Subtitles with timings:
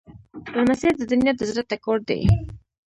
[0.57, 2.21] لمسی د نیا د زړه ټکور دی.